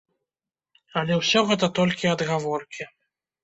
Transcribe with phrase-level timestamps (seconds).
[1.03, 2.93] Але ўсё гэта толькі адгаворкі.